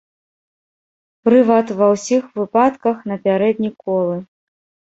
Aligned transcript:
Прывад 1.29 1.67
ва 1.83 1.91
ўсіх 1.93 2.23
выпадках 2.41 2.97
на 3.15 3.21
пярэдні 3.29 3.75
колы. 3.87 4.21